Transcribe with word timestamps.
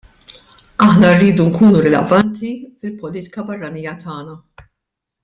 Aħna 0.85 1.11
rridu 1.17 1.45
nkunu 1.49 1.83
rilevanti 1.83 2.53
fil-politika 2.79 3.45
barranija 3.51 3.95
tagħna. 4.07 4.39